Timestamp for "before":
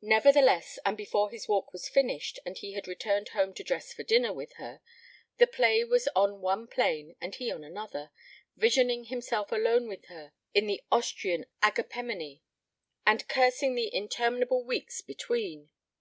0.96-1.30